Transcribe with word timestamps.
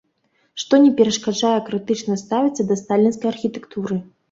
Што 0.61 0.79
не 0.85 0.89
перашкаджае 1.01 1.51
крытычна 1.69 2.19
ставіцца 2.23 2.67
да 2.73 2.81
сталінскай 2.83 3.33
архітэктуры. 3.37 4.03